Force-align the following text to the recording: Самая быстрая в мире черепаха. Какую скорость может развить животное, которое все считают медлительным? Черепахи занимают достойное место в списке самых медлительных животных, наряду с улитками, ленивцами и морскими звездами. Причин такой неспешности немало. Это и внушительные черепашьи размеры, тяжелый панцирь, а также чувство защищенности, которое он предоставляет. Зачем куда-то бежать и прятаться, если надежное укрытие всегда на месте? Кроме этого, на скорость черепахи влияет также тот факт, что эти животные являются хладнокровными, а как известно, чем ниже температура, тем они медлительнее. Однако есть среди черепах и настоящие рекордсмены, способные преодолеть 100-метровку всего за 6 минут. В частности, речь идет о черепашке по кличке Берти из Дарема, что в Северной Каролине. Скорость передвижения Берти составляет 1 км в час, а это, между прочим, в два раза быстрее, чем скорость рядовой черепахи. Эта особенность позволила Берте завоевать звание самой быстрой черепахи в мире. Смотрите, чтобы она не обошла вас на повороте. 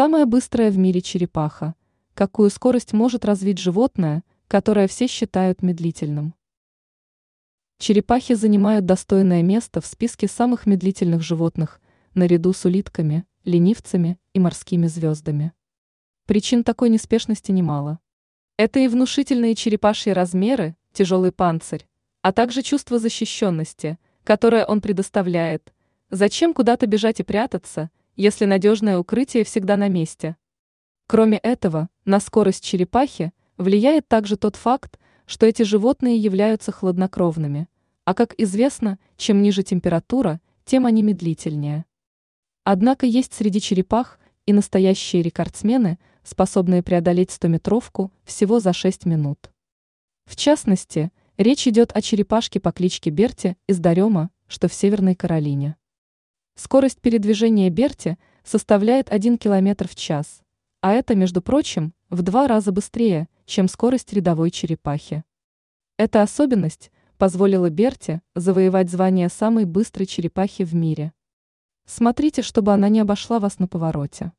Самая 0.00 0.24
быстрая 0.24 0.70
в 0.70 0.78
мире 0.78 1.02
черепаха. 1.02 1.74
Какую 2.14 2.48
скорость 2.48 2.94
может 2.94 3.26
развить 3.26 3.58
животное, 3.58 4.24
которое 4.48 4.88
все 4.88 5.06
считают 5.06 5.62
медлительным? 5.62 6.34
Черепахи 7.76 8.32
занимают 8.32 8.86
достойное 8.86 9.42
место 9.42 9.82
в 9.82 9.86
списке 9.86 10.26
самых 10.26 10.64
медлительных 10.64 11.20
животных, 11.20 11.82
наряду 12.14 12.54
с 12.54 12.64
улитками, 12.64 13.26
ленивцами 13.44 14.18
и 14.32 14.40
морскими 14.40 14.86
звездами. 14.86 15.52
Причин 16.24 16.64
такой 16.64 16.88
неспешности 16.88 17.52
немало. 17.52 17.98
Это 18.56 18.80
и 18.80 18.88
внушительные 18.88 19.54
черепашьи 19.54 20.12
размеры, 20.12 20.76
тяжелый 20.94 21.30
панцирь, 21.30 21.86
а 22.22 22.32
также 22.32 22.62
чувство 22.62 22.98
защищенности, 22.98 23.98
которое 24.24 24.64
он 24.64 24.80
предоставляет. 24.80 25.74
Зачем 26.08 26.54
куда-то 26.54 26.86
бежать 26.86 27.20
и 27.20 27.22
прятаться, 27.22 27.90
если 28.16 28.44
надежное 28.44 28.98
укрытие 28.98 29.44
всегда 29.44 29.76
на 29.76 29.88
месте? 29.88 30.36
Кроме 31.06 31.38
этого, 31.38 31.88
на 32.04 32.20
скорость 32.20 32.64
черепахи 32.64 33.32
влияет 33.56 34.08
также 34.08 34.36
тот 34.36 34.56
факт, 34.56 34.98
что 35.26 35.46
эти 35.46 35.62
животные 35.62 36.16
являются 36.16 36.72
хладнокровными, 36.72 37.68
а 38.04 38.14
как 38.14 38.34
известно, 38.38 38.98
чем 39.16 39.42
ниже 39.42 39.62
температура, 39.62 40.40
тем 40.64 40.86
они 40.86 41.02
медлительнее. 41.02 41.84
Однако 42.64 43.06
есть 43.06 43.32
среди 43.34 43.60
черепах 43.60 44.18
и 44.46 44.52
настоящие 44.52 45.22
рекордсмены, 45.22 45.98
способные 46.22 46.82
преодолеть 46.82 47.30
100-метровку 47.30 48.12
всего 48.24 48.60
за 48.60 48.72
6 48.72 49.06
минут. 49.06 49.50
В 50.26 50.36
частности, 50.36 51.10
речь 51.36 51.66
идет 51.66 51.90
о 51.96 52.02
черепашке 52.02 52.60
по 52.60 52.72
кличке 52.72 53.10
Берти 53.10 53.56
из 53.66 53.78
Дарема, 53.78 54.30
что 54.46 54.68
в 54.68 54.74
Северной 54.74 55.14
Каролине. 55.14 55.76
Скорость 56.62 57.00
передвижения 57.00 57.70
Берти 57.70 58.18
составляет 58.44 59.08
1 59.08 59.38
км 59.38 59.88
в 59.88 59.94
час, 59.94 60.42
а 60.82 60.92
это, 60.92 61.14
между 61.14 61.40
прочим, 61.40 61.94
в 62.10 62.20
два 62.20 62.46
раза 62.48 62.70
быстрее, 62.70 63.30
чем 63.46 63.66
скорость 63.66 64.12
рядовой 64.12 64.50
черепахи. 64.50 65.24
Эта 65.96 66.20
особенность 66.20 66.92
позволила 67.16 67.70
Берте 67.70 68.20
завоевать 68.34 68.90
звание 68.90 69.30
самой 69.30 69.64
быстрой 69.64 70.04
черепахи 70.04 70.62
в 70.62 70.74
мире. 70.74 71.14
Смотрите, 71.86 72.42
чтобы 72.42 72.74
она 72.74 72.90
не 72.90 73.00
обошла 73.00 73.38
вас 73.38 73.58
на 73.58 73.66
повороте. 73.66 74.32